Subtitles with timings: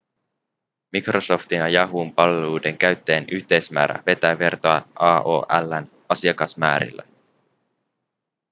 [0.93, 7.03] microsoftin ja yahoon palveluiden käyttäjien yhteismäärä vetää vertoja aol:n asiakasmäärille